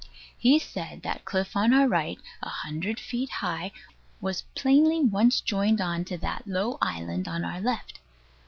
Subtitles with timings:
[0.35, 3.71] He said that cliff on our right, a hundred feet high,
[4.19, 7.99] was plainly once joined on to that low island on our left.